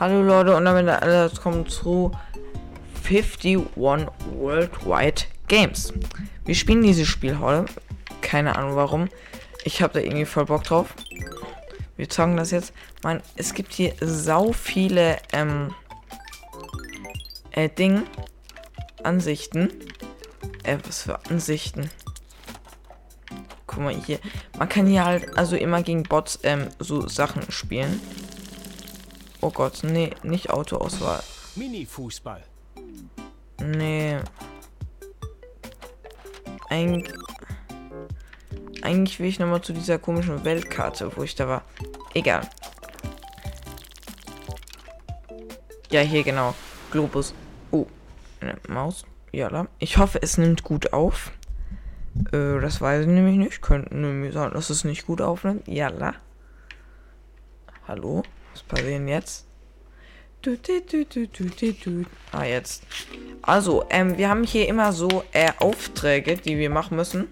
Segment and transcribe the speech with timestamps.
[0.00, 2.10] Hallo Leute und damit alles kommt zu
[3.04, 5.92] 51 Worldwide Games.
[6.44, 7.66] Wir spielen dieses Spiel heute.
[8.20, 9.08] Keine Ahnung warum.
[9.62, 10.96] Ich habe da irgendwie voll Bock drauf.
[11.96, 12.72] Wir zocken das jetzt.
[13.04, 15.72] Man, es gibt hier sau viele ähm,
[17.52, 18.02] äh, Ding.
[19.04, 19.70] Ansichten.
[20.64, 21.88] Äh, was für Ansichten?
[23.68, 24.18] Guck mal hier.
[24.58, 28.00] Man kann hier halt also immer gegen Bots ähm, so Sachen spielen.
[29.44, 31.22] Oh Gott, nee, nicht Autoauswahl.
[31.56, 32.42] Mini-Fußball.
[33.62, 34.18] Nee.
[36.70, 37.12] Eig
[38.80, 41.62] Eigentlich will ich nochmal zu dieser komischen Weltkarte, wo ich da war.
[42.14, 42.48] Egal.
[45.90, 46.54] Ja, hier genau.
[46.90, 47.34] Globus.
[47.70, 47.86] Oh,
[48.40, 49.04] eine Maus.
[49.30, 51.32] Ja, ich hoffe, es nimmt gut auf.
[52.32, 53.60] Äh, das weiß ich nämlich nicht.
[53.60, 55.68] Könnten nämlich sagen, dass es nicht gut aufnimmt.
[55.68, 56.14] Ja,
[57.86, 58.22] Hallo?
[58.54, 59.46] Was passiert jetzt?
[62.30, 62.84] Ah, jetzt.
[63.42, 67.26] Also, ähm, wir haben hier immer so äh, Aufträge, die wir machen müssen.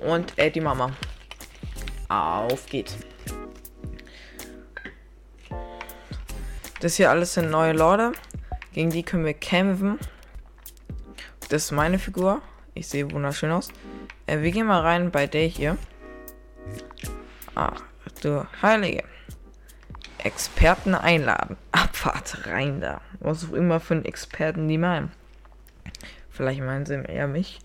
[0.00, 0.92] Und äh, die Mama.
[2.08, 2.98] Auf geht's.
[6.80, 8.12] Das hier alles sind neue Leute.
[8.74, 9.98] Gegen die können wir kämpfen.
[11.48, 12.42] Das ist meine Figur.
[12.74, 13.70] Ich sehe wunderschön aus.
[14.26, 15.78] Äh, wir gehen mal rein bei der hier.
[17.54, 17.80] Ach,
[18.22, 19.04] du Heilige.
[20.18, 21.56] Experten einladen.
[21.72, 23.00] Abfahrt rein da.
[23.20, 25.12] Was auch immer für einen Experten die meinen.
[26.30, 27.60] Vielleicht meinen sie eher mich.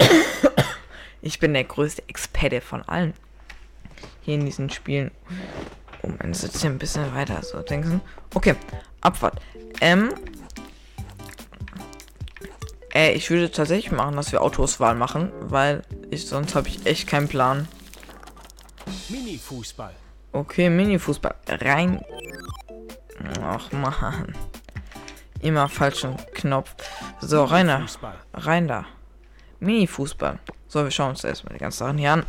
[1.22, 3.12] Ich bin der größte Experte von allen.
[4.20, 5.10] Hier in diesen Spielen.
[6.02, 7.42] Oh, man sitzt hier ein bisschen weiter.
[7.42, 8.00] So, denken
[8.32, 8.54] Okay,
[9.00, 9.40] Abfahrt.
[9.80, 10.14] Ähm.
[12.94, 17.08] Äh, ich würde tatsächlich machen, dass wir Autoswahl machen, weil ich sonst habe ich echt
[17.08, 17.66] keinen Plan.
[19.08, 19.94] Mini-Fußball.
[20.32, 21.34] Okay, Mini-Fußball.
[21.48, 22.00] Rein.
[23.42, 24.34] Ach man.
[25.40, 26.74] Immer falschen Knopf.
[27.20, 27.86] So, rein da.
[28.34, 28.86] Rein da.
[29.60, 30.38] Mini-Fußball.
[30.68, 32.26] So, wir schauen uns erstmal die ganzen Sachen hier an.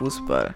[0.00, 0.54] Wir Mini-Fußball.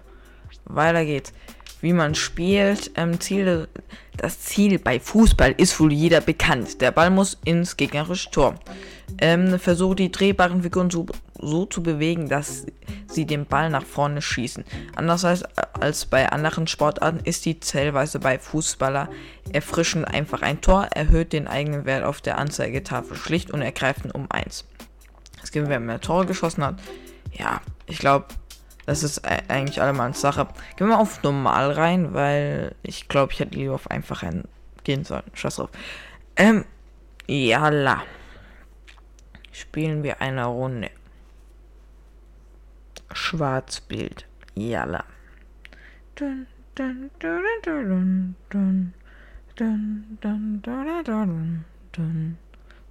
[0.65, 1.33] Weiter geht's.
[1.81, 3.67] Wie man spielt, ähm, Ziel,
[4.15, 6.79] das Ziel bei Fußball ist wohl jeder bekannt.
[6.79, 8.55] Der Ball muss ins gegnerische Tor.
[9.19, 11.07] Ähm, versuche die drehbaren Figuren so,
[11.39, 12.67] so zu bewegen, dass
[13.07, 14.63] sie den Ball nach vorne schießen.
[14.95, 15.43] Anders als,
[15.79, 19.09] als bei anderen Sportarten ist die Zählweise bei Fußballer
[19.51, 24.27] erfrischend einfach ein Tor, erhöht den eigenen Wert auf der Anzeigetafel schlicht und ergreifend um
[24.29, 24.65] 1.
[25.41, 26.75] Es gibt, wer mehr Tore geschossen hat.
[27.33, 28.25] Ja, ich glaube,
[28.85, 30.47] das ist e- eigentlich allemanns Sache.
[30.75, 34.23] Gehen wir auf normal rein, weil ich glaube, ich hätte lieber auf einfach
[34.83, 35.23] gehen sollen.
[35.33, 35.69] Scheiß drauf.
[36.35, 36.65] Ähm,
[37.27, 38.03] jalla.
[39.51, 40.89] Spielen wir eine Runde.
[43.13, 44.25] Schwarzbild.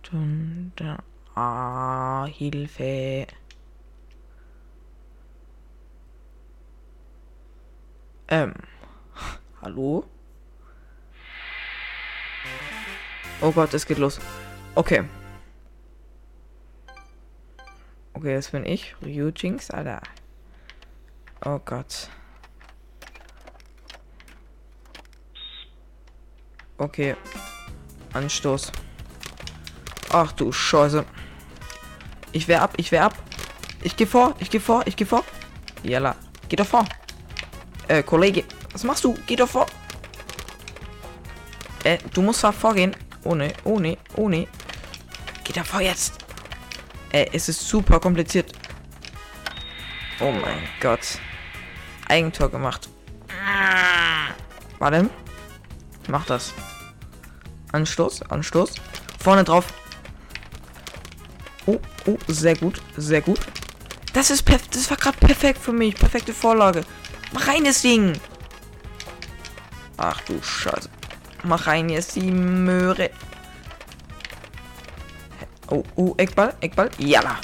[0.03, 0.73] Dun.
[1.35, 3.27] Ah, Hilfe.
[8.31, 8.55] Ähm.
[9.61, 10.05] Hallo?
[13.41, 14.21] Oh Gott, es geht los.
[14.77, 15.03] Okay.
[18.13, 18.95] Okay, das bin ich.
[19.03, 20.01] Ryu Jinx, Alter.
[21.45, 22.09] Oh Gott.
[26.79, 27.17] Okay.
[28.13, 28.71] Anstoß.
[30.11, 31.05] Ach du Scheiße.
[32.33, 33.15] Ich wehr ab, ich wehr ab.
[33.83, 35.25] Ich geh vor, ich geh vor, ich geh vor.
[35.83, 36.15] Jalla.
[36.49, 36.85] Geh doch vor.
[37.91, 39.19] Äh, Kollege, was machst du?
[39.27, 39.67] Geh doch vor.
[41.83, 42.95] Äh, du musst zwar vorgehen.
[43.25, 44.47] Oh ne, oh ne, oh ne.
[45.43, 46.15] Geh doch vor jetzt.
[47.11, 48.53] Äh, es ist super kompliziert.
[50.21, 51.19] Oh mein Gott.
[52.09, 52.89] Eigentor gemacht.
[54.79, 55.11] Warte.
[56.07, 56.55] Mach das.
[57.73, 58.75] Anstoß, Anstoß.
[59.19, 59.67] Vorne drauf.
[61.67, 63.41] Oh, oh, sehr gut, sehr gut.
[64.13, 64.77] Das ist perfekt.
[64.77, 65.97] Das war gerade perfekt für mich.
[65.97, 66.85] Perfekte Vorlage.
[67.33, 68.19] Mach rein das Ding.
[69.97, 70.89] Ach du Scheiße.
[71.45, 73.11] Mach rein jetzt die Möhre.
[75.69, 76.91] Oh, oh, Eckball, Eckball.
[76.99, 77.39] Jalla.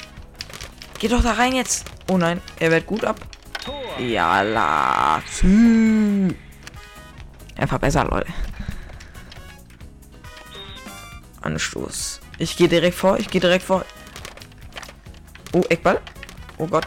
[0.99, 1.85] Geh doch da rein jetzt.
[2.09, 3.19] Oh nein, er wird gut ab.
[3.99, 5.21] Jalla.
[5.31, 6.33] Sü.
[7.55, 8.31] Einfach besser, Leute.
[11.41, 12.19] Anstoß.
[12.37, 13.85] Ich gehe direkt vor, ich gehe direkt vor.
[15.53, 16.01] Oh, Eckball.
[16.57, 16.85] Oh Gott,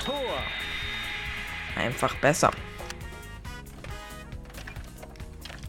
[1.76, 2.50] einfach besser.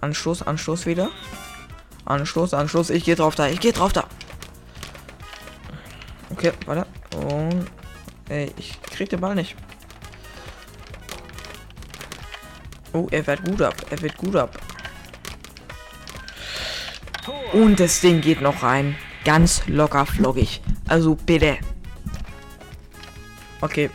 [0.01, 1.09] Anstoß, Anstoß wieder.
[2.06, 2.89] Anstoß, Anstoß.
[2.89, 4.07] Ich gehe drauf da, ich gehe drauf da.
[6.31, 6.88] Okay, warte.
[7.18, 7.68] Und.
[8.30, 9.56] Ey, ich krieg den Ball nicht.
[12.94, 13.75] Oh, er wird gut ab.
[13.89, 14.57] Er wird gut ab.
[17.53, 18.95] Und das Ding geht noch rein.
[19.25, 20.62] Ganz locker flockig.
[20.88, 21.57] Also bitte.
[23.59, 23.89] Okay.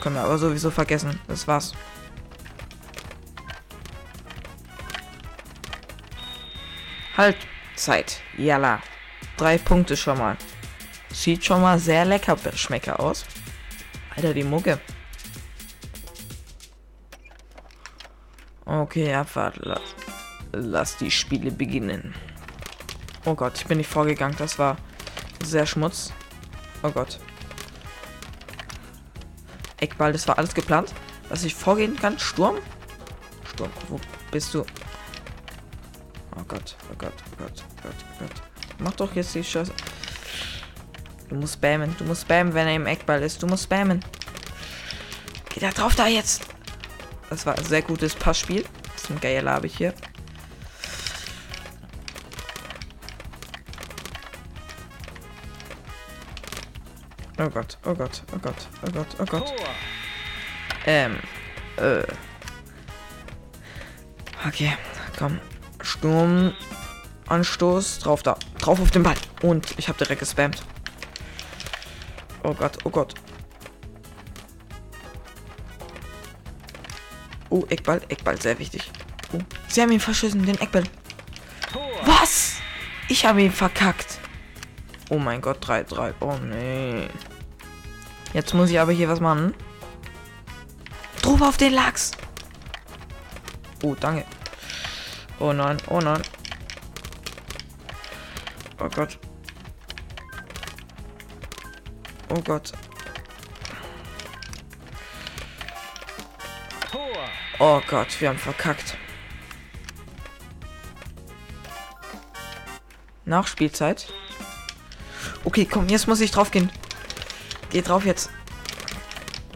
[0.00, 1.20] Können wir aber sowieso vergessen.
[1.28, 1.74] Das war's.
[7.16, 7.36] Halt.
[7.76, 8.20] Zeit.
[8.36, 8.80] Jalla.
[9.36, 10.36] Drei Punkte schon mal.
[11.12, 13.24] Sieht schon mal sehr lecker schmecker aus.
[14.14, 14.78] Alter, die Mucke.
[18.64, 19.56] Okay, Abfahrt.
[19.62, 19.94] Lass,
[20.52, 22.14] lass die Spiele beginnen.
[23.24, 24.36] Oh Gott, ich bin nicht vorgegangen.
[24.38, 24.76] Das war
[25.44, 26.12] sehr Schmutz.
[26.82, 27.18] Oh Gott.
[29.78, 30.94] Eckball, das war alles geplant.
[31.28, 32.18] Dass ich vorgehen kann.
[32.18, 32.56] Sturm?
[33.50, 34.00] Sturm, wo
[34.30, 34.64] bist du?
[36.42, 38.42] Oh Gott, oh Gott, oh Gott, oh Gott, oh Gott.
[38.78, 39.72] Mach doch jetzt die Scheiße.
[41.28, 43.40] Du musst spammen, du musst spammen, wenn er im Eckball ist.
[43.40, 44.04] Du musst spammen.
[45.50, 46.46] Geh da drauf da jetzt.
[47.30, 48.64] Das war ein sehr gutes Passspiel.
[48.92, 49.94] Das ist ein geiler habe ich hier.
[57.38, 59.52] Oh Gott, oh Gott, oh Gott, oh Gott, oh Gott.
[60.86, 61.18] Ähm,
[61.76, 62.02] äh.
[64.46, 64.72] Okay,
[65.16, 65.38] komm.
[66.02, 66.52] Sturm.
[67.28, 68.00] Anstoß.
[68.00, 68.36] Drauf da.
[68.58, 69.14] Drauf auf den Ball.
[69.40, 70.60] Und ich habe direkt gespammt.
[72.42, 73.14] Oh Gott, oh Gott.
[77.50, 78.90] Oh, Eckball, Eckball, sehr wichtig.
[79.32, 79.38] Oh,
[79.68, 80.82] sie haben ihn verschissen, den Eckball.
[82.04, 82.54] Was?
[83.08, 84.18] Ich habe ihn verkackt.
[85.08, 86.14] Oh mein Gott, 3-3.
[86.18, 87.06] Oh nee.
[88.32, 89.54] Jetzt muss ich aber hier was machen.
[91.20, 92.10] Drauf auf den Lachs.
[93.84, 94.24] Oh, danke.
[95.42, 96.22] Oh nein, oh nein.
[98.78, 99.18] Oh Gott.
[102.28, 102.72] Oh Gott.
[107.58, 108.96] Oh Gott, wir haben verkackt.
[113.24, 114.12] Nachspielzeit.
[115.42, 116.70] Okay, komm, jetzt muss ich drauf gehen.
[117.70, 118.30] Geh drauf jetzt.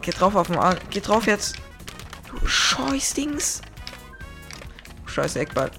[0.01, 0.75] Geh drauf auf den Arm.
[0.89, 1.55] Geh drauf jetzt.
[2.27, 3.61] Du Scheißdings.
[5.17, 5.71] Scheiße Eckball.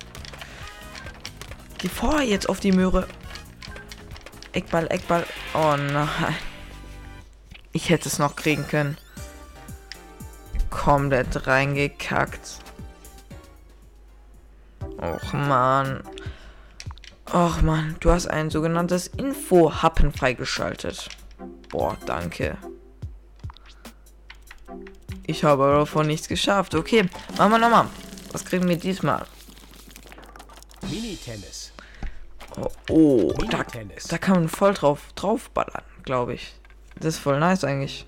[1.79, 3.07] Geh vor jetzt auf die Möhre.
[4.51, 5.25] Eckball, Eckball.
[5.55, 6.35] Oh nein.
[7.71, 8.99] Ich hätte es noch kriegen können.
[10.71, 12.59] Komplett reingekackt.
[14.81, 16.03] Och man.
[17.33, 21.11] Och man, du hast ein sogenanntes Info-Happen freigeschaltet.
[21.69, 22.59] Boah, danke.
[25.29, 26.75] Ich habe davon nichts geschafft.
[26.75, 27.87] Okay, machen wir nochmal.
[28.33, 29.27] Was kriegen wir diesmal?
[30.83, 31.73] Minitennis.
[32.57, 34.05] Oh, oh da, Minitennis.
[34.05, 36.55] da kann man voll drauf draufballern, glaube ich.
[36.97, 38.07] Das ist voll nice eigentlich.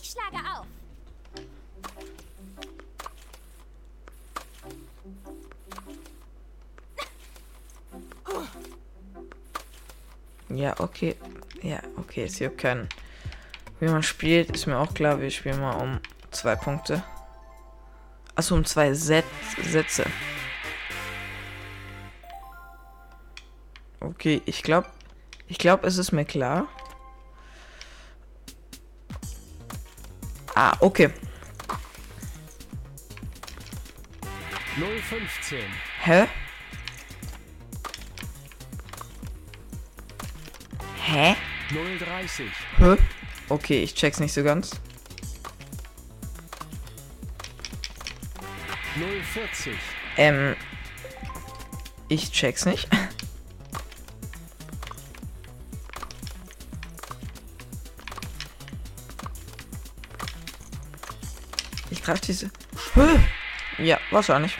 [0.00, 0.66] Ich schlage auf.
[10.48, 11.16] Ja, okay.
[11.62, 12.88] Ja, okay, ist hier kein.
[13.78, 15.20] Wie man spielt, ist mir auch klar.
[15.20, 17.02] Wir spielen mal um zwei Punkte.
[18.40, 19.26] Achso, um zwei Set
[19.62, 20.06] Sätze.
[24.00, 24.88] Okay, ich glaube,
[25.46, 26.68] ich glaube, es ist mir klar.
[30.54, 31.10] Ah, okay.
[34.76, 35.58] 015.
[36.00, 36.26] Hä?
[40.96, 41.36] Hä?
[41.68, 42.50] 030.
[42.78, 42.96] Hä?
[43.50, 44.80] Okay, ich check's nicht so ganz.
[49.00, 49.74] 040.
[50.16, 50.56] Ähm.
[52.08, 52.88] Ich check's nicht.
[61.90, 62.50] Ich greif diese.
[63.78, 64.58] Ja, wahrscheinlich.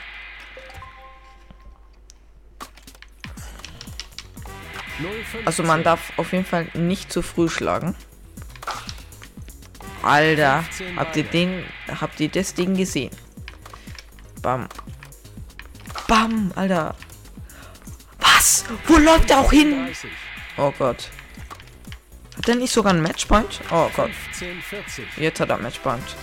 [5.01, 5.45] 015.
[5.45, 7.95] Also man darf auf jeden Fall nicht zu früh schlagen.
[10.03, 11.65] Alter, 15 habt ihr den,
[11.99, 13.11] habt ihr das Ding gesehen?
[14.41, 14.67] Bam.
[16.07, 16.95] Bam, Alter.
[18.19, 18.65] Was?
[18.87, 19.85] Wo läuft er auch hin?
[19.85, 20.09] 30.
[20.57, 21.09] Oh Gott.
[22.37, 23.61] Hat der nicht sogar einen Matchpoint?
[23.71, 24.11] Oh Gott.
[24.33, 25.05] 15, 40.
[25.17, 26.15] Jetzt hat er einen Matchpoint.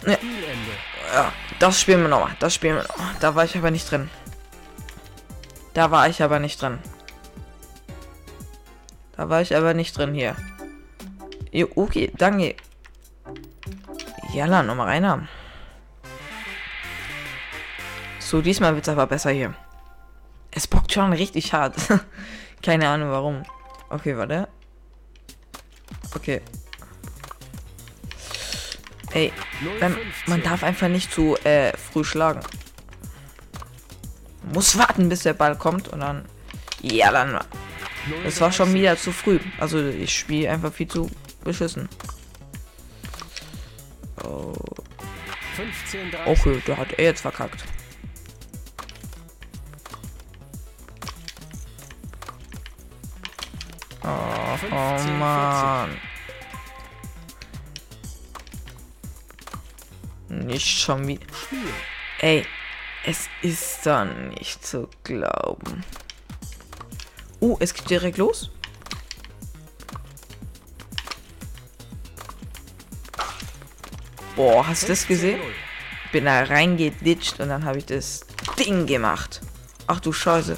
[0.00, 0.72] Spielende.
[1.12, 2.36] Ja, das spielen wir nochmal.
[2.38, 3.14] Das spielen wir nochmal.
[3.20, 4.08] Da war ich aber nicht drin.
[5.74, 6.78] Da war ich aber nicht drin.
[9.16, 10.36] Da war ich aber nicht drin hier.
[11.74, 12.54] Okay, danke.
[14.32, 15.28] Jalla, nochmal einer.
[18.18, 19.54] So, diesmal wird's aber besser hier.
[20.50, 21.76] Es bockt schon richtig hart.
[22.62, 23.42] Keine Ahnung warum.
[23.88, 24.48] Okay, warte.
[26.14, 26.40] Okay.
[29.12, 29.32] Ey,
[29.80, 29.98] ähm, 0,15.
[30.26, 32.40] man darf einfach nicht zu äh, früh schlagen.
[34.52, 36.24] Muss warten, bis der Ball kommt und dann.
[36.82, 37.38] Ja, dann.
[38.24, 38.74] Es war schon 0,30.
[38.74, 39.38] wieder zu früh.
[39.58, 41.10] Also ich spiele einfach viel zu
[41.44, 41.88] beschissen.
[44.26, 44.52] Oh,
[45.54, 46.26] 15, 30.
[46.26, 47.64] okay, da hat er jetzt verkackt.
[54.02, 55.90] Oh, oh 15, Mann.
[60.28, 61.26] Nicht schon wieder.
[61.32, 61.58] Spiel.
[62.20, 62.46] Ey,
[63.04, 65.84] es ist dann nicht zu glauben.
[67.40, 68.50] Oh, es geht direkt los.
[74.36, 75.36] Boah, hast du das gesehen?
[75.38, 75.54] 15, 0.
[76.12, 78.20] Bin da reingeditscht und dann habe ich das
[78.58, 79.40] Ding gemacht.
[79.86, 80.56] Ach du Scheiße.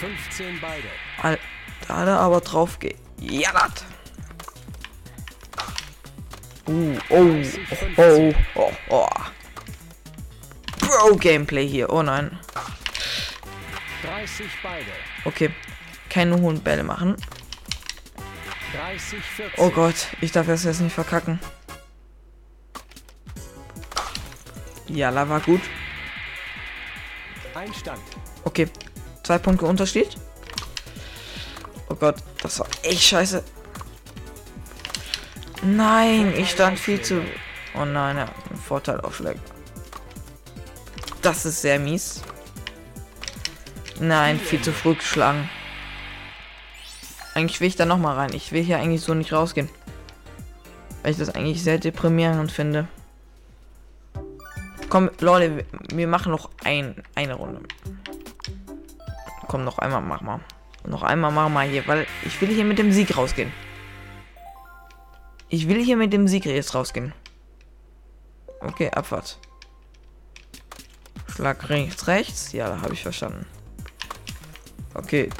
[0.00, 0.88] 15 beide.
[1.20, 1.38] Al-
[1.88, 3.84] Da hat er aber drauf gejallert.
[6.68, 7.34] Uh, oh,
[7.96, 9.08] oh, oh, oh, oh.
[10.78, 11.90] Pro-Gameplay hier.
[11.90, 12.38] Oh nein.
[14.04, 14.86] 30 beide.
[15.24, 15.50] Okay.
[16.08, 17.16] Keine hohen Bälle machen.
[18.74, 19.58] 30, 40.
[19.58, 21.40] Oh Gott, ich darf das jetzt nicht verkacken.
[24.92, 25.62] Jalla war gut.
[27.54, 28.00] Einstand.
[28.44, 28.68] Okay.
[29.22, 30.16] Zwei Punkte Unterschied.
[31.88, 33.44] Oh Gott, das war echt scheiße.
[35.62, 37.22] Nein, ich stand viel zu.
[37.74, 38.30] Oh nein, einen
[38.66, 39.40] Vorteil aufschlägt.
[41.22, 42.22] Das ist sehr mies.
[44.00, 45.48] Nein, viel zu früh geschlagen.
[47.34, 48.34] Eigentlich will ich da noch mal rein.
[48.34, 49.70] Ich will hier eigentlich so nicht rausgehen.
[51.02, 52.88] Weil ich das eigentlich sehr deprimierend finde.
[54.92, 57.62] Komm, Leute, wir- machen noch ein, eine Runde.
[59.48, 60.40] Komm, noch einmal mach mal.
[60.86, 63.50] Noch einmal mach mal hier, weil ich will hier mit dem Sieg rausgehen.
[65.48, 67.14] Ich will hier mit dem Sieg jetzt rausgehen.
[68.60, 69.38] Okay, Abfahrt.
[71.34, 72.52] Schlag rechts, rechts.
[72.52, 73.46] Ja, da habe ich verstanden.
[74.92, 75.30] Okay.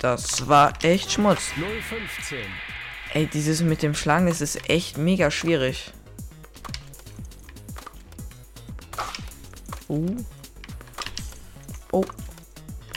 [0.00, 1.52] Das war echt Schmutz.
[1.54, 2.38] 015.
[3.12, 5.92] Ey, dieses mit dem Schlagen, das ist echt mega schwierig.
[9.92, 10.16] Uh.
[11.92, 12.04] Oh.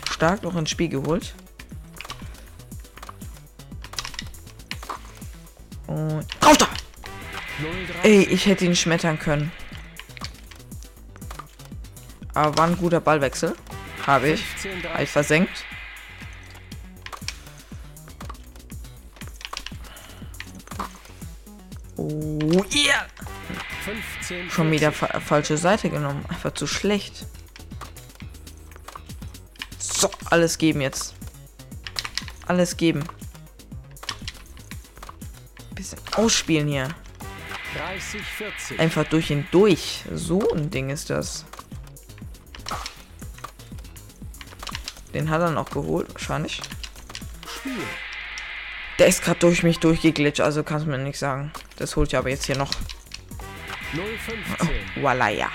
[0.10, 1.36] Stark noch ins Spiel geholt.
[5.88, 6.26] Und.
[6.42, 6.68] Rauf da!
[7.60, 8.04] 030.
[8.04, 9.52] Ey, ich hätte ihn schmettern können.
[12.34, 13.56] Aber war ein guter Ballwechsel.
[14.08, 14.46] Habe ich.
[14.46, 15.10] 15, Habe ich 30.
[15.10, 15.66] versenkt.
[24.50, 24.96] Schon wieder 40.
[24.96, 26.26] fa falsche Seite genommen.
[26.28, 27.26] Einfach zu schlecht.
[29.78, 31.16] So, alles geben jetzt.
[32.48, 33.04] Alles geben.
[35.74, 36.90] Bisschen ausspielen hier.
[37.76, 38.80] 30, 40.
[38.80, 40.04] Einfach durch ihn durch.
[40.14, 41.46] So ein Ding ist das.
[45.14, 46.62] Den hat er noch geholt, wahrscheinlich.
[47.48, 47.72] Spiel.
[49.00, 51.52] Der ist gerade durch mich durchgeglitscht, also kannst du mir nicht sagen.
[51.78, 52.72] Das holt ja aber jetzt hier noch.
[53.96, 55.02] 015.
[55.02, 55.50] Voila, ja.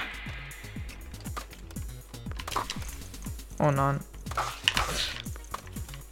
[3.59, 4.01] Oh nein.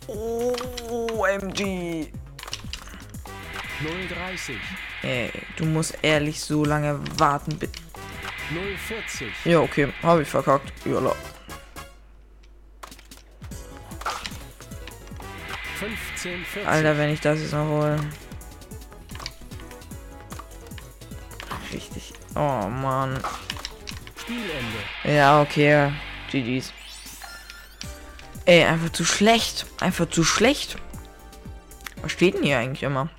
[0.07, 2.13] OMG.
[3.81, 4.57] 030.
[5.03, 7.81] Ey, du musst ehrlich so lange warten, bitte.
[8.89, 9.29] 040.
[9.45, 10.73] Ja, okay, habe ich verkackt.
[10.85, 11.15] Jalla.
[15.79, 16.69] 15, 40.
[16.69, 18.01] Alter, wenn ich das jetzt noch hole.
[22.39, 23.19] Oh Mann.
[24.17, 24.79] Spielende.
[25.03, 25.93] Ja, okay.
[26.31, 26.73] GG's.
[28.45, 29.67] Ey, einfach zu schlecht.
[29.81, 30.77] Einfach zu schlecht.
[32.01, 33.11] Was steht denn hier eigentlich immer?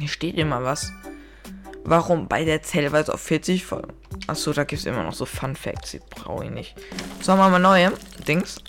[0.00, 0.92] Hier steht immer was.
[1.84, 3.86] Warum bei der Zählweise auf 40 voll?
[4.26, 5.92] Achso, da gibt es immer noch so Fun Facts.
[5.92, 6.74] Die brauche ich nicht.
[7.20, 7.92] So, machen wir neue
[8.26, 8.60] Dings.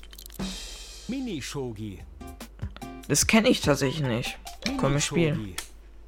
[1.08, 2.04] Mini-Shogi.
[3.08, 4.38] Das kenne ich tatsächlich nicht.
[4.80, 5.56] Können wir spielen.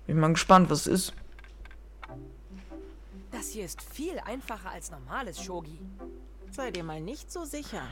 [0.06, 1.14] Bin mal gespannt, was es ist.
[3.54, 5.80] Das hier ist viel einfacher als normales Shogi.
[6.50, 7.88] Sei dir mal nicht so sicher.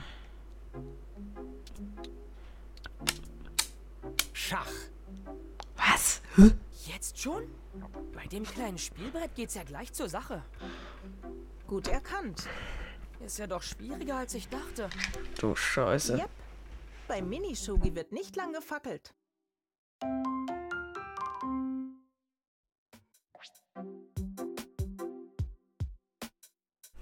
[4.33, 4.71] Schach.
[5.75, 6.23] Was?
[6.35, 6.49] Hä?
[6.87, 7.43] Jetzt schon?
[8.11, 10.41] Bei dem kleinen Spielbrett geht's ja gleich zur Sache.
[11.67, 12.47] Gut erkannt.
[13.23, 14.89] Ist ja doch schwieriger, als ich dachte.
[15.39, 16.17] Du Scheiße.
[16.17, 16.29] Yep.
[17.07, 19.13] Beim Mini-Shogi wird nicht lang gefackelt.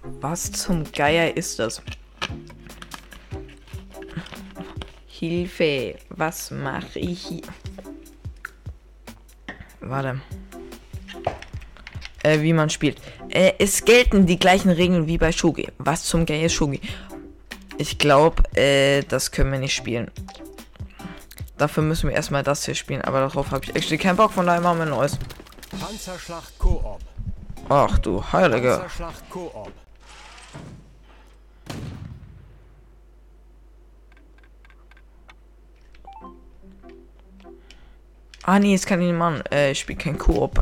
[0.02, 1.82] Was zum Geier ist das?
[5.06, 7.42] Hilfe, was mache ich hier?
[9.80, 10.20] Warte.
[12.22, 13.00] Äh, wie man spielt.
[13.28, 15.68] Äh, es gelten die gleichen Regeln wie bei Shogi.
[15.78, 16.80] Was zum Geier ist Shogi?
[17.78, 20.10] Ich glaube, äh, das können wir nicht spielen.
[21.56, 24.46] Dafür müssen wir erstmal das hier spielen, aber darauf habe ich actually keinen Bock, von
[24.46, 25.18] daher machen wir ein neues.
[25.78, 27.00] Panzerschlacht Koop.
[27.68, 28.78] Ach du Heilige.
[28.78, 29.70] Panzerschlacht Koop.
[38.44, 39.42] Ah nee, jetzt kann ich nicht machen.
[39.50, 40.60] Äh, ich spiele kein Koop.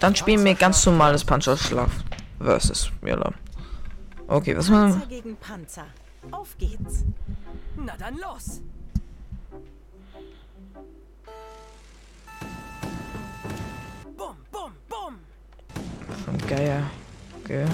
[0.00, 1.90] Dann spielen wir ganz normales Panzerschlag
[2.40, 3.32] versus Miller.
[4.28, 5.86] Okay, was machen Panzer gegen Panzer.
[6.30, 7.04] Auf geht's.
[7.76, 8.60] Na dann los!
[14.16, 15.14] Bum, bum, bum!
[16.26, 16.46] wir?
[16.46, 16.82] Geier.
[17.42, 17.66] Okay.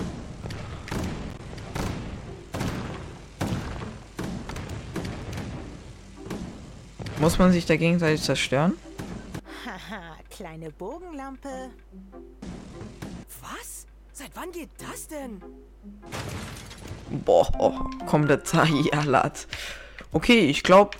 [7.18, 8.74] Muss man sich da gegenseitig zerstören?
[9.64, 11.70] Haha, kleine Bogenlampe.
[13.40, 13.86] Was?
[14.12, 15.42] Seit wann geht das denn?
[17.24, 17.72] Boah, oh,
[18.06, 19.46] komplett zerjallert.
[20.12, 20.96] Okay, ich glaube,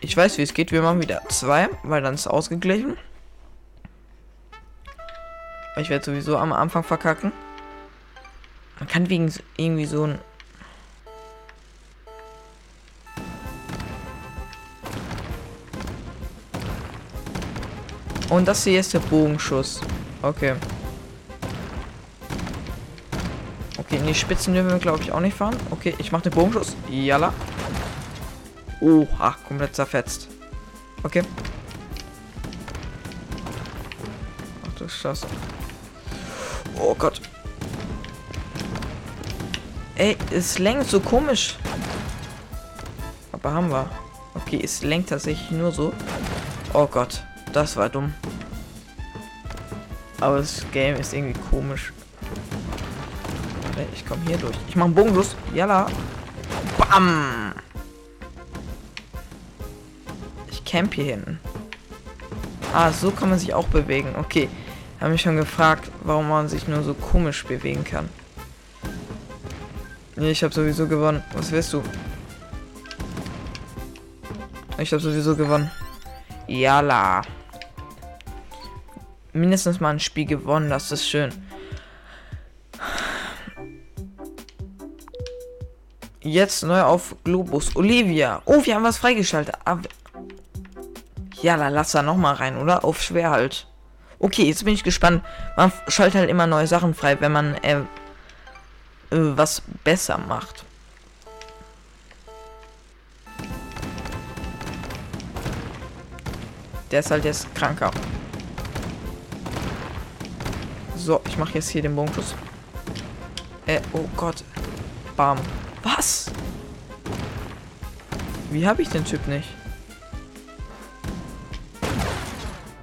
[0.00, 0.72] ich weiß, wie es geht.
[0.72, 2.96] Wir machen wieder zwei, weil dann ist es ausgeglichen.
[5.76, 7.32] Ich werde sowieso am Anfang verkacken.
[8.78, 10.18] Man kann wegen irgendwie so ein...
[18.34, 19.80] Und das hier ist der Bogenschuss.
[20.20, 20.54] Okay.
[23.78, 25.56] Okay, in die Spitzen dürfen wir, glaube ich, auch nicht fahren.
[25.70, 26.74] Okay, ich mache den Bogenschuss.
[26.90, 27.32] Jalla.
[28.80, 30.26] Oha, komplett zerfetzt.
[31.04, 31.22] Okay.
[34.66, 35.28] Ach du Scheiße.
[36.80, 37.20] Oh Gott.
[39.94, 41.56] Ey, es lenkt so komisch.
[43.30, 43.88] Aber haben wir.
[44.34, 45.92] Okay, es lenkt tatsächlich nur so.
[46.72, 47.22] Oh Gott,
[47.54, 48.12] das war dumm.
[50.20, 51.92] Aber das Game ist irgendwie komisch.
[53.92, 54.56] Ich komme hier durch.
[54.68, 55.36] Ich mache einen Bogenschuss.
[55.54, 55.86] Jalla.
[56.78, 57.52] Bam.
[60.50, 61.38] Ich camp hier hinten.
[62.72, 64.14] Ah, so kann man sich auch bewegen.
[64.18, 64.48] Okay.
[65.00, 68.08] Habe mich schon gefragt, warum man sich nur so komisch bewegen kann.
[70.16, 71.22] Nee, ich habe sowieso gewonnen.
[71.34, 71.82] Was willst du?
[74.78, 75.70] Ich habe sowieso gewonnen.
[76.46, 77.22] Jalla.
[79.34, 81.30] Mindestens mal ein Spiel gewonnen, das ist schön.
[86.20, 87.74] Jetzt neu auf Globus.
[87.74, 88.40] Olivia.
[88.44, 89.56] Oh, wir haben was freigeschaltet.
[89.64, 89.78] Ah,
[91.42, 92.84] ja, dann lass da noch mal rein, oder?
[92.84, 93.66] Auf schwer halt.
[94.20, 95.22] Okay, jetzt bin ich gespannt.
[95.56, 97.84] Man schaltet halt immer neue Sachen frei, wenn man äh, äh,
[99.10, 100.64] was besser macht.
[106.92, 107.90] Der ist halt jetzt kranker.
[111.04, 112.34] So, ich mache jetzt hier den Bogenschuss.
[113.66, 114.42] Äh, oh Gott.
[115.18, 115.36] Bam.
[115.82, 116.30] Was?
[118.50, 119.46] Wie habe ich den Typ nicht?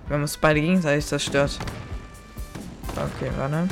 [0.05, 1.57] Wir haben uns beide gegenseitig zerstört.
[2.95, 3.67] Okay, warte.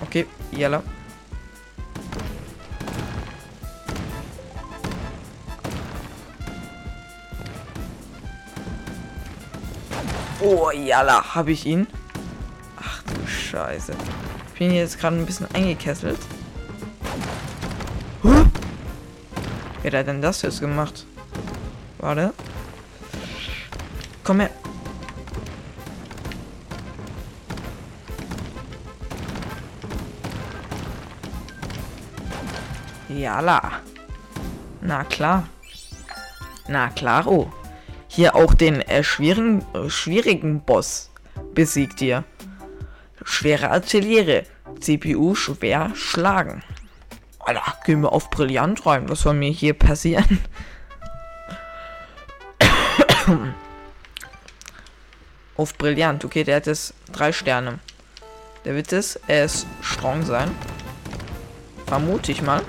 [0.00, 0.82] Okay, yellow.
[10.40, 11.86] Oh, jalla, habe ich ihn?
[13.58, 13.92] Scheiße.
[14.52, 16.20] Ich bin jetzt gerade ein bisschen eingekesselt.
[18.22, 18.44] Huh?
[19.82, 21.04] Wer hat denn das jetzt gemacht?
[21.98, 22.32] Warte.
[24.22, 24.50] Komm her.
[33.08, 33.60] Jalla.
[34.82, 35.48] Na klar.
[36.68, 37.52] Na klaro.
[38.06, 41.10] Hier auch den äh, schwierigen, äh, schwierigen Boss
[41.54, 42.22] besiegt ihr.
[43.28, 44.44] Schwere Artillerie.
[44.80, 46.62] CPU schwer schlagen.
[47.38, 49.06] Alter, gehen wir auf brillant rein.
[49.10, 50.40] Was soll mir hier passieren?
[55.56, 56.24] auf brillant.
[56.24, 57.80] Okay, der hat jetzt drei Sterne.
[58.64, 60.50] Der wird es, er ist strong sein.
[61.86, 62.62] Vermute ich mal.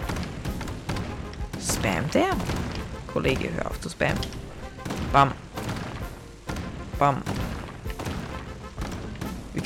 [1.60, 2.32] Spammt der?
[3.12, 4.20] Kollege, hör auf zu spammen.
[5.14, 5.32] Bam.
[7.00, 7.24] Bam.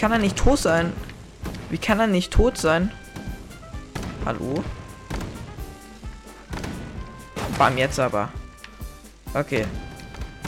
[0.04, 0.92] Kann er nicht tot sein?
[1.70, 2.92] Wie kann er nicht tot sein?
[4.26, 4.62] Hallo?
[7.58, 8.28] Bam, jetzt aber.
[9.34, 9.66] Okay.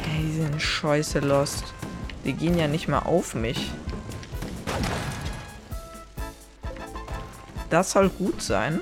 [0.04, 1.64] Hey, die sind scheiße lost.
[2.26, 3.72] Die gehen ja nicht mal auf mich.
[7.70, 8.82] Das soll gut sein.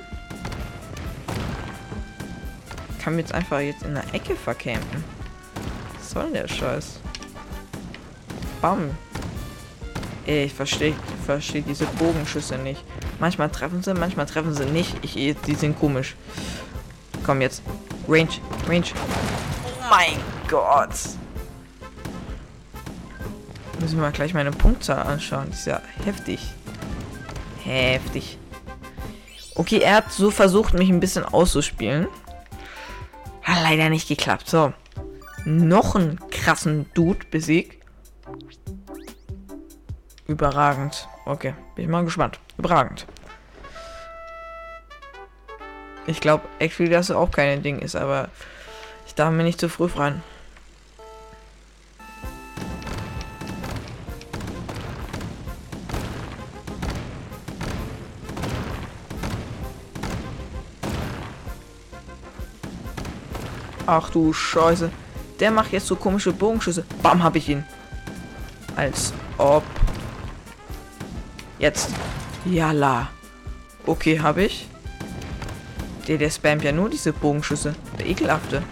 [2.98, 5.04] Ich kann jetzt einfach jetzt in der Ecke vercampen.
[6.00, 7.00] Was soll der Scheiß?
[8.60, 8.90] Bam.
[10.26, 10.94] Ich verstehe
[11.26, 12.84] versteh diese Bogenschüsse nicht.
[13.20, 14.96] Manchmal treffen sie, manchmal treffen sie nicht.
[15.02, 16.16] Ich, die sind komisch.
[17.26, 17.62] Komm jetzt.
[18.08, 18.30] Range,
[18.68, 18.86] Range.
[19.66, 20.92] Oh mein Gott.
[23.80, 25.48] Müssen wir mal gleich meine Punktzahl anschauen.
[25.48, 26.40] Die ist ja heftig.
[27.64, 28.38] Heftig.
[29.56, 32.08] Okay, er hat so versucht, mich ein bisschen auszuspielen.
[33.44, 34.50] Hat leider nicht geklappt.
[34.50, 34.74] So.
[35.46, 37.83] Noch einen krassen Dude besiegt.
[40.34, 41.08] Überragend.
[41.26, 42.40] Okay, bin ich mal gespannt.
[42.58, 43.06] Überragend.
[46.08, 48.30] Ich glaube, actually, dass es auch kein Ding ist, aber
[49.06, 50.24] ich darf mir nicht zu früh freuen.
[63.86, 64.90] Ach du Scheiße.
[65.40, 66.86] Der macht jetzt so komische Bogenschüsse.
[67.04, 67.64] Bam, hab ich ihn.
[68.76, 69.62] Als ob.
[71.60, 71.90] Jetzt.
[72.46, 73.10] Jalla.
[73.86, 74.68] Okay, habe ich.
[76.08, 77.76] Der, der spammt ja nur diese Bogenschüsse.
[77.98, 78.64] Der ekelhafte.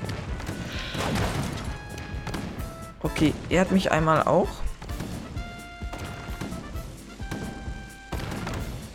[3.01, 4.49] Okay, er hat mich einmal auch.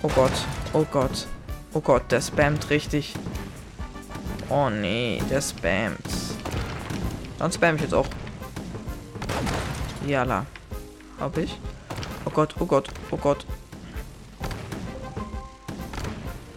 [0.02, 0.32] Oh Gott.
[0.72, 1.26] Oh Gott.
[1.72, 3.14] Oh Gott, der spammt richtig.
[4.48, 5.98] Oh nee, der spammt.
[7.38, 8.06] Dann spam ich jetzt auch.
[10.06, 10.46] Jalla.
[11.18, 11.58] Hab ich?
[12.24, 13.46] Oh Gott, oh Gott, oh Gott.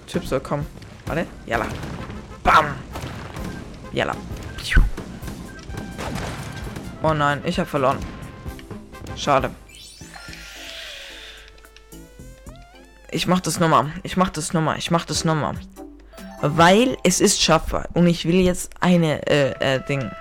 [0.09, 0.65] Chips soll kommen.
[1.05, 1.27] Warte.
[1.45, 1.67] Jalla.
[2.43, 2.75] Bam.
[3.93, 4.15] Jalla.
[7.01, 7.97] Oh nein, ich habe verloren.
[9.15, 9.51] Schade.
[13.11, 13.93] Ich mach das nochmal.
[14.03, 14.77] Ich mach das nochmal.
[14.77, 15.55] Ich mach das nochmal.
[16.41, 17.87] Weil es ist schaffbar.
[17.93, 20.11] Und ich will jetzt eine, äh, äh, Ding.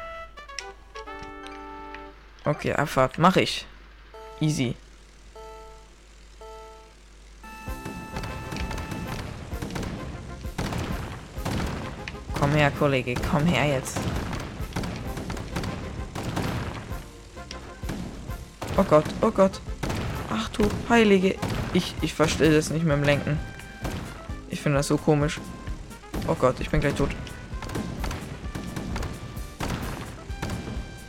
[2.45, 3.19] Okay, Abfahrt.
[3.19, 3.67] Mach ich.
[4.41, 4.77] Easy.
[12.69, 13.15] Her, Kollege.
[13.31, 13.99] Komm her jetzt.
[18.77, 19.61] Oh Gott, oh Gott.
[20.31, 21.37] Ach du Heilige.
[21.73, 23.39] Ich, ich verstehe das nicht mit dem Lenken.
[24.51, 25.41] Ich finde das so komisch.
[26.27, 27.11] Oh Gott, ich bin gleich tot.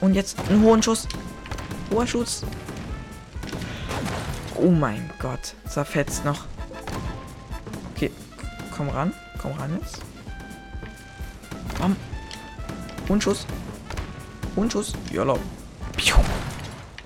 [0.01, 1.07] Und jetzt einen hohen Schuss.
[1.91, 2.43] Hoher Schuss.
[4.55, 5.55] Oh mein Gott.
[5.67, 6.45] Zerfetzt noch.
[7.95, 8.11] Okay.
[8.75, 9.13] Komm ran.
[9.41, 10.08] Komm ran jetzt.
[11.79, 11.95] Bam.
[13.07, 13.47] Und Schuss.
[14.55, 14.93] Und Schuss.
[15.11, 15.37] Jalla.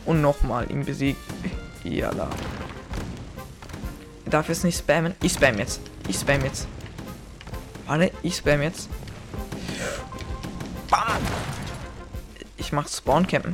[0.05, 1.21] Und nochmal ihn besiegt.
[1.83, 2.27] Jalla.
[4.25, 5.13] Er darf jetzt nicht spammen.
[5.21, 5.79] Ich spam jetzt.
[6.07, 6.67] Ich spam jetzt.
[7.85, 8.89] Warte, ich spam jetzt.
[10.89, 11.21] Bam!
[12.57, 13.53] Ich mach Spawncampen.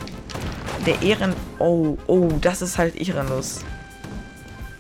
[0.86, 1.36] Der Ehren...
[1.60, 3.66] Oh, oh, das ist halt ehrenlos.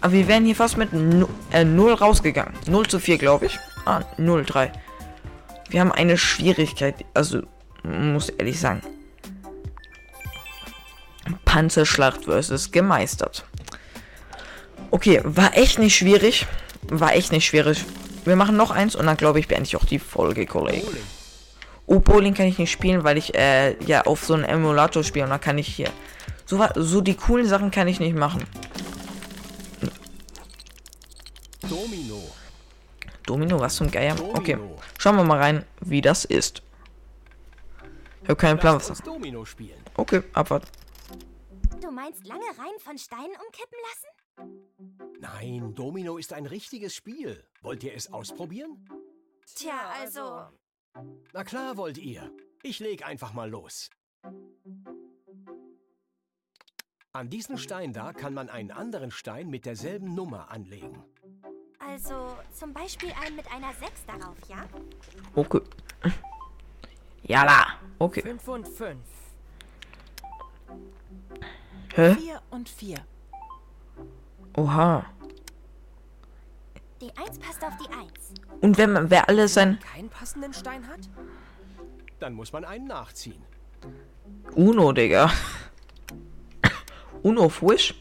[0.01, 2.53] Aber wir wären hier fast mit 0 äh, rausgegangen.
[2.67, 3.59] 0 zu 4, glaube ich.
[3.85, 4.71] Ah, 0, 3.
[5.69, 7.05] Wir haben eine Schwierigkeit.
[7.13, 7.43] Also,
[7.83, 8.81] muss ehrlich sagen.
[11.45, 13.45] Panzerschlacht versus gemeistert.
[14.91, 16.47] Okay, war echt nicht schwierig.
[16.89, 17.85] War echt nicht schwierig.
[18.25, 20.85] Wir machen noch eins und dann glaube ich beende ich auch die Folge, Kollege.
[21.85, 25.25] Oh, Bowling kann ich nicht spielen, weil ich äh, ja auf so einem Emulator spiele
[25.25, 25.89] und dann kann ich hier.
[26.45, 28.43] So, so die coolen Sachen kann ich nicht machen.
[33.29, 34.15] Domino, was zum Geier?
[34.33, 34.57] Okay,
[34.97, 36.63] schauen wir mal rein, wie das ist.
[38.23, 39.79] Ich habe keinen Plan, was Domino spielen.
[39.95, 40.67] Okay, abwarten.
[41.79, 45.11] Du meinst lange Reihen von Steinen umkippen lassen?
[45.19, 47.43] Nein, Domino ist ein richtiges Spiel.
[47.61, 48.89] Wollt ihr es ausprobieren?
[49.53, 50.47] Tja, also.
[51.31, 52.31] Na klar wollt ihr.
[52.63, 53.91] Ich leg einfach mal los.
[57.11, 61.03] An diesen Stein da kann man einen anderen Stein mit derselben Nummer anlegen.
[61.91, 64.63] Also zum Beispiel einen mit einer 6 darauf, ja?
[65.35, 65.61] Okay.
[67.23, 67.65] Jala.
[67.97, 68.21] Okay.
[68.21, 68.97] 5 und 5.
[71.95, 72.15] Hä?
[72.15, 72.97] Vier und vier.
[74.55, 75.05] Oha.
[77.01, 78.11] Die 1 passt auf die 1.
[78.61, 80.99] Und wenn man, wer alle sein Keinen passenden Stein hat?
[82.19, 83.41] Dann muss man einen nachziehen.
[84.53, 85.31] Uno, Digga.
[87.23, 87.95] Uno Fusch.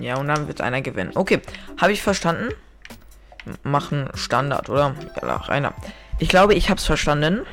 [0.00, 1.12] Ja, und dann wird einer gewinnen.
[1.14, 1.40] Okay,
[1.80, 2.54] habe ich verstanden?
[3.62, 4.94] Machen Standard, oder?
[5.20, 5.74] Ja, Rainer.
[6.18, 7.44] Ich glaube, ich habe es verstanden.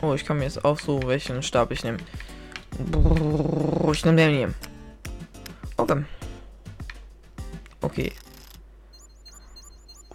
[0.00, 1.98] Oh, ich kann mir jetzt auch so welchen Stab ich nehme.
[3.92, 4.54] Ich nehme den hier.
[5.76, 6.04] Okay.
[7.80, 8.12] Okay.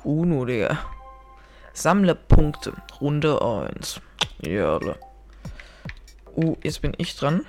[0.04, 0.78] Uno, Digga.
[1.74, 2.74] Sammle Punkte.
[3.02, 4.02] Runde 1.
[4.42, 4.80] Ja.
[6.36, 7.46] Uh, jetzt bin ich dran.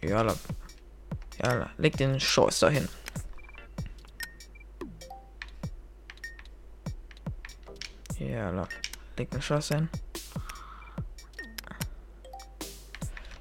[0.00, 0.26] Ja.
[1.42, 2.88] Ja, leg den Scheiß dahin.
[8.18, 8.66] Ja,
[9.16, 9.88] leg den Scheiß hin.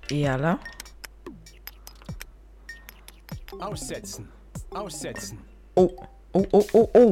[0.10, 0.60] Ja,
[3.60, 4.30] Aussetzen.
[4.70, 5.40] Aussetzen.
[5.76, 5.92] Oh,
[6.34, 7.12] oh, oh, oh, oh.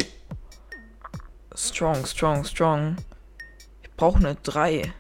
[1.56, 2.98] Strong, strong, strong.
[3.82, 4.94] Ich brauche eine 3.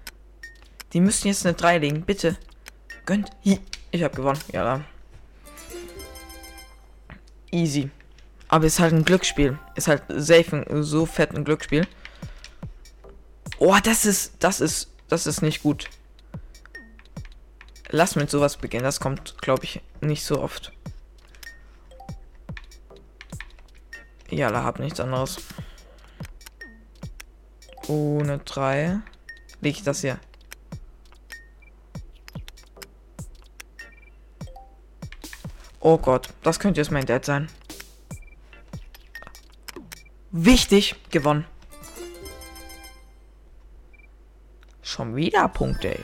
[0.95, 2.37] Die müssen jetzt eine 3 legen, bitte.
[3.05, 3.29] Gönnt.
[3.43, 4.39] Ich habe gewonnen.
[4.53, 4.85] Ja, da.
[7.51, 7.89] Easy.
[8.47, 9.59] Aber ist halt ein Glücksspiel.
[9.75, 11.85] Ist halt safe ein so fett ein Glücksspiel.
[13.57, 15.89] Oh, das ist, das ist, das ist nicht gut.
[17.89, 18.85] Lass mit sowas beginnen.
[18.85, 20.71] Das kommt, glaube ich, nicht so oft.
[24.29, 25.41] Ja, da hab nichts anderes.
[27.89, 29.01] Ohne 3.
[29.59, 30.21] Leg ich das hier.
[35.87, 37.47] Oh Gott, das könnte jetzt mein Dad sein.
[40.31, 41.45] Wichtig, gewonnen.
[44.81, 46.03] Schon wieder Punkte, ey.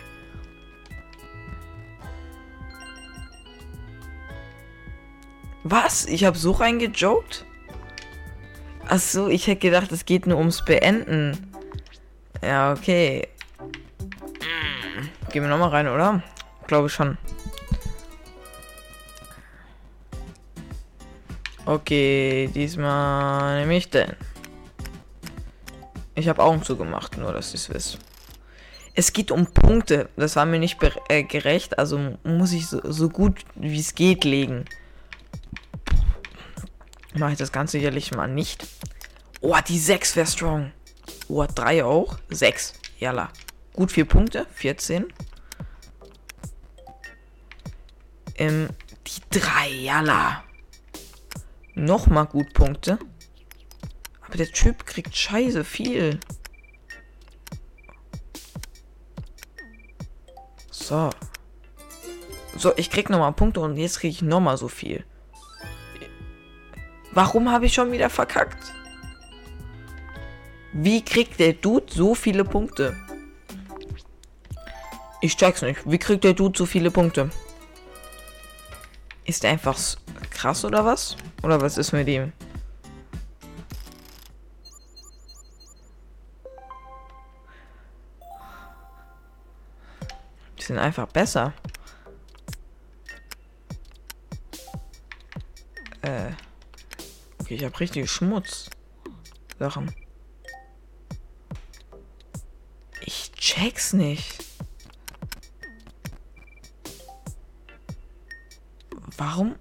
[5.63, 6.05] Was?
[6.05, 7.43] Ich habe so reingejoked?
[8.87, 11.51] Ach so, ich hätte gedacht, es geht nur ums Beenden.
[12.43, 13.27] Ja, okay.
[15.31, 16.21] Gehen wir nochmal rein, oder?
[16.67, 17.17] Glaube schon.
[21.71, 24.11] Okay, diesmal nehme ich den.
[26.15, 27.97] Ich habe Augen zugemacht, nur dass ihr es wisst.
[28.93, 30.09] Es geht um Punkte.
[30.17, 34.25] Das war mir nicht äh, gerecht, also muss ich so, so gut wie es geht
[34.25, 34.65] legen.
[37.13, 38.67] Mache ich das Ganze sicherlich mal nicht.
[39.39, 40.73] Oh, die 6 wäre strong.
[41.29, 42.17] Oh, 3 auch.
[42.31, 42.73] 6.
[42.99, 43.29] Jalla.
[43.71, 44.45] Gut 4 Punkte.
[44.55, 45.05] 14.
[48.35, 48.67] Ähm,
[49.07, 49.69] die 3.
[49.69, 50.43] Jalla.
[51.73, 52.99] Nochmal gut Punkte.
[54.25, 56.19] Aber der Typ kriegt scheiße viel.
[60.69, 61.09] So.
[62.57, 65.05] So, ich krieg nochmal Punkte und jetzt krieg ich nochmal so viel.
[67.13, 68.73] Warum habe ich schon wieder verkackt?
[70.73, 72.95] Wie kriegt der Dude so viele Punkte?
[75.21, 75.81] Ich check's nicht.
[75.85, 77.29] Wie kriegt der Dude so viele Punkte?
[79.25, 79.77] Ist einfach
[80.41, 81.15] krass oder was?
[81.43, 82.33] Oder was ist mit ihm?
[90.57, 91.53] Die sind einfach besser.
[96.01, 96.31] Äh.
[97.37, 98.71] Okay, ich habe richtig Schmutz.
[99.59, 99.93] Sachen.
[103.01, 104.43] Ich check's nicht.
[109.17, 109.55] Warum?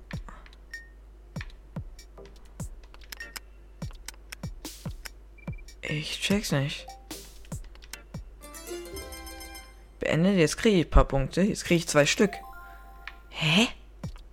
[5.91, 6.87] Ich check's nicht.
[9.99, 11.43] Beendet, jetzt kriege ich ein paar Punkte.
[11.43, 12.31] Jetzt kriege ich zwei Stück.
[13.29, 13.67] Hä?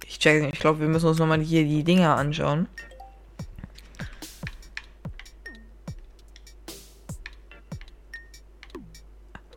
[0.05, 0.53] Ich check's nicht.
[0.53, 2.67] Ich glaube, wir müssen uns nochmal hier die Dinger anschauen.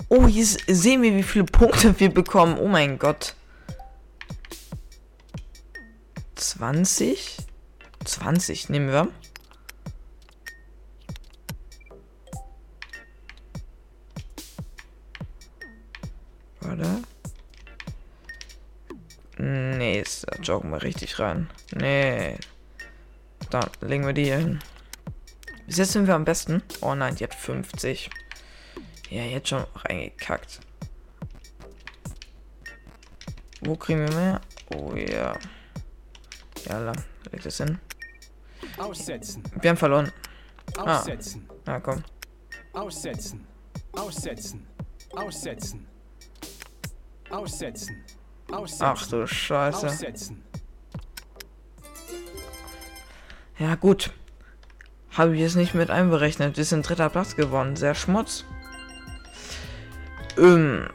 [0.08, 2.56] Oh, hier sehen wir, wie viele Punkte wir bekommen.
[2.58, 3.34] Oh mein Gott.
[6.36, 7.36] 20?
[8.06, 9.08] 20 nehmen wir.
[20.50, 21.48] Joggen wir richtig rein.
[21.72, 22.36] Nee.
[23.50, 24.58] Da legen wir die hier hin.
[25.66, 26.60] Bis jetzt sind wir am besten.
[26.80, 28.10] Oh nein, die hat 50.
[29.10, 30.58] Ja, jetzt schon reingekackt.
[33.60, 34.40] Wo kriegen wir mehr?
[34.74, 35.38] Oh ja.
[36.68, 36.92] Ja, la.
[37.30, 37.78] Leg das hin.
[38.76, 39.44] Aussetzen.
[39.60, 40.10] Wir haben verloren.
[40.76, 40.98] Ah.
[40.98, 41.48] Aussetzen.
[41.64, 42.02] Na komm.
[42.72, 43.46] Aussetzen.
[43.92, 44.66] Aussetzen.
[45.12, 45.86] Aussetzen.
[47.30, 48.04] Aussetzen.
[48.52, 48.84] Aussetzen.
[48.84, 49.86] Ach du Scheiße.
[49.86, 50.44] Aussetzen.
[53.58, 54.10] Ja, gut.
[55.12, 56.56] Habe ich jetzt nicht mit einberechnet.
[56.56, 57.76] Wir sind dritter Platz geworden.
[57.76, 58.44] Sehr schmutz.
[60.38, 60.88] Ähm,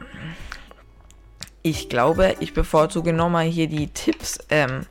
[1.62, 4.38] ich glaube, ich bevorzuge nochmal hier die Tipps.
[4.48, 4.86] Ähm,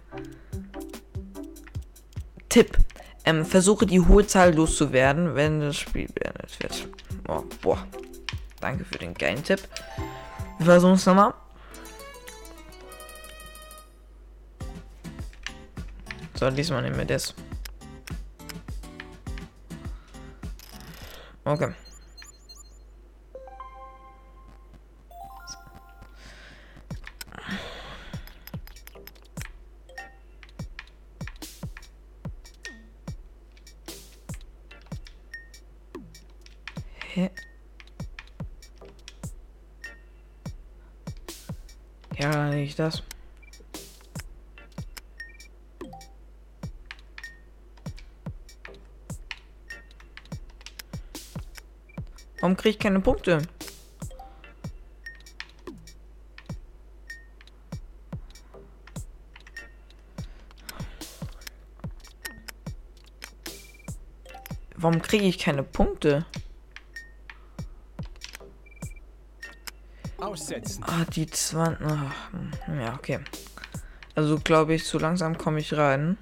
[2.50, 2.78] Tipp.
[3.26, 6.88] Ähm, versuche die hohe Zahl loszuwerden, wenn das Spiel beendet wird.
[7.28, 7.86] Oh, boah.
[8.62, 9.62] Danke für den geilen Tipp.
[10.60, 11.34] Wir versuchen es nochmal.
[16.46, 17.34] So, diesmal nehmen wir das.
[21.44, 21.74] Okay.
[52.66, 53.42] Kriege ich keine Punkte?
[64.78, 66.26] Warum kriege ich keine Punkte?
[70.18, 70.84] Aussetzen.
[70.88, 71.86] Ah, die 20.
[71.88, 73.20] Ach, hm, ja, okay.
[74.16, 76.18] Also glaube ich, so langsam komme ich rein.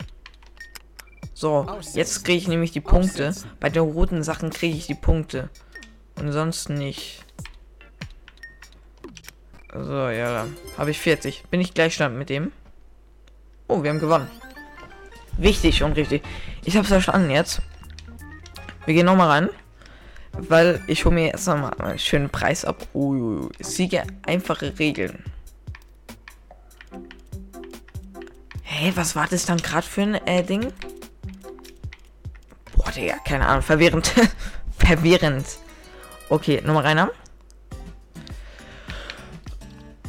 [1.34, 3.30] So, jetzt kriege ich nämlich die Punkte.
[3.30, 3.50] Aussetzen.
[3.62, 5.50] Bei den roten Sachen kriege ich die Punkte.
[6.16, 7.26] Und sonst nicht.
[9.74, 10.46] So, ja,
[10.78, 11.46] habe ich 40.
[11.50, 12.52] Bin ich Gleichstand mit dem?
[13.68, 14.30] Oh, wir haben gewonnen.
[15.38, 16.22] Wichtig und richtig.
[16.64, 17.62] Ich habe verstanden jetzt.
[18.86, 19.50] Wir gehen nochmal rein.
[20.34, 22.88] Weil ich hole mir jetzt nochmal einen schönen Preis ab.
[22.94, 23.50] Uiuiui.
[23.60, 25.24] Siege einfache Regeln.
[28.64, 30.74] Hä, was war das dann gerade für ein äh, Ding?
[32.76, 33.62] Boah, Digga, keine Ahnung.
[33.62, 34.14] Verwirrend.
[34.78, 35.46] Verwirrend.
[36.34, 37.10] Okay, nochmal rein.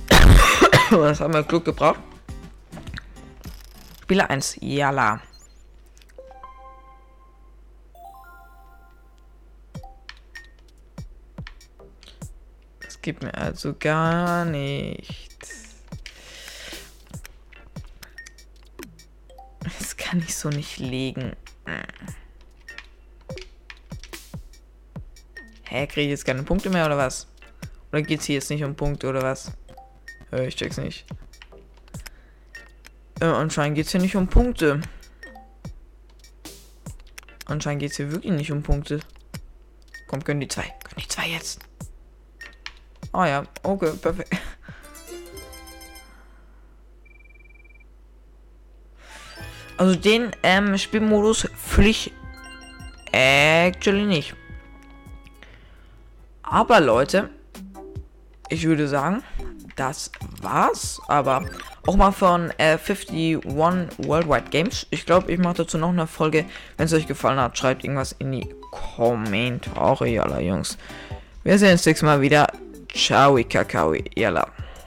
[0.90, 2.00] Das haben wir Glück gebraucht.
[4.02, 4.56] Spieler 1.
[4.62, 5.20] Jala.
[12.80, 15.74] Das gibt mir also gar nichts.
[19.60, 21.36] Das kann ich so nicht legen.
[25.74, 27.26] Hä, kriege ich jetzt keine Punkte mehr oder was?
[27.90, 29.50] Oder geht es hier jetzt nicht um Punkte oder was?
[30.30, 31.04] Äh, ich check's nicht.
[33.20, 34.80] Äh, anscheinend geht es hier nicht um Punkte.
[37.46, 39.00] Anscheinend geht es hier wirklich nicht um Punkte.
[40.06, 40.62] Komm, können die zwei.
[40.62, 41.58] Können die zwei jetzt.
[43.10, 44.32] Ah ja, okay, perfekt.
[49.76, 52.12] Also den ähm, Spielmodus Pflicht
[53.10, 54.36] actually nicht.
[56.44, 57.30] Aber Leute,
[58.48, 59.22] ich würde sagen,
[59.76, 61.00] das war's.
[61.08, 61.44] Aber
[61.86, 64.86] auch mal von äh, 51 Worldwide Games.
[64.90, 66.44] Ich glaube, ich mache dazu noch eine Folge.
[66.76, 70.78] Wenn es euch gefallen hat, schreibt irgendwas in die Kommentare, yalla Jungs.
[71.42, 72.46] Wir sehen uns nächstes Mal wieder.
[72.94, 74.46] Ciao, Kakao, yalla.